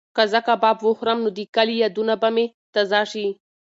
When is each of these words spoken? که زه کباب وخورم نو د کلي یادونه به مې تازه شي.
که 0.15 0.23
زه 0.31 0.39
کباب 0.47 0.77
وخورم 0.83 1.19
نو 1.23 1.29
د 1.37 1.39
کلي 1.55 1.75
یادونه 1.83 2.13
به 2.21 2.29
مې 2.35 2.45
تازه 2.73 3.01
شي. 3.11 3.27